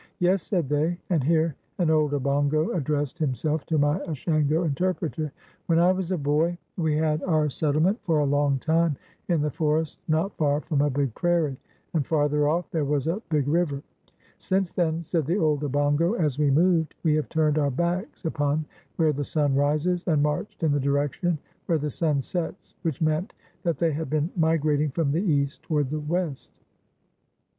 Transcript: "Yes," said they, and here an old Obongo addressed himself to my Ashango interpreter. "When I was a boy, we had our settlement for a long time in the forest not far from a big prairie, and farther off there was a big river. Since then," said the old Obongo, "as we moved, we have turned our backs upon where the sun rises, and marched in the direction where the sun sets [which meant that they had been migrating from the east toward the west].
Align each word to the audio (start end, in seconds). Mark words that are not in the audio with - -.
"Yes," 0.17 0.41
said 0.41 0.67
they, 0.67 0.97
and 1.11 1.23
here 1.23 1.53
an 1.77 1.91
old 1.91 2.15
Obongo 2.15 2.71
addressed 2.75 3.19
himself 3.19 3.67
to 3.67 3.77
my 3.77 3.99
Ashango 4.07 4.65
interpreter. 4.65 5.31
"When 5.67 5.77
I 5.77 5.91
was 5.91 6.11
a 6.11 6.17
boy, 6.17 6.57
we 6.75 6.95
had 6.97 7.21
our 7.21 7.51
settlement 7.51 7.99
for 8.01 8.17
a 8.17 8.25
long 8.25 8.57
time 8.57 8.95
in 9.27 9.41
the 9.41 9.51
forest 9.51 9.99
not 10.07 10.35
far 10.37 10.61
from 10.61 10.81
a 10.81 10.89
big 10.89 11.13
prairie, 11.13 11.55
and 11.93 12.03
farther 12.03 12.47
off 12.49 12.67
there 12.71 12.83
was 12.83 13.05
a 13.05 13.21
big 13.29 13.47
river. 13.47 13.83
Since 14.39 14.73
then," 14.73 15.03
said 15.03 15.27
the 15.27 15.37
old 15.37 15.61
Obongo, 15.63 16.13
"as 16.15 16.39
we 16.39 16.49
moved, 16.49 16.95
we 17.03 17.13
have 17.13 17.29
turned 17.29 17.59
our 17.59 17.69
backs 17.69 18.25
upon 18.25 18.65
where 18.95 19.13
the 19.13 19.23
sun 19.23 19.53
rises, 19.53 20.03
and 20.07 20.23
marched 20.23 20.63
in 20.63 20.71
the 20.71 20.79
direction 20.79 21.37
where 21.67 21.77
the 21.77 21.91
sun 21.91 22.23
sets 22.23 22.75
[which 22.81 23.01
meant 23.01 23.33
that 23.61 23.77
they 23.77 23.91
had 23.91 24.09
been 24.09 24.31
migrating 24.35 24.89
from 24.89 25.11
the 25.11 25.21
east 25.21 25.61
toward 25.61 25.91
the 25.91 25.99
west]. 25.99 26.49